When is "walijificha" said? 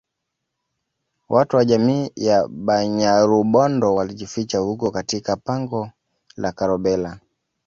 3.95-4.59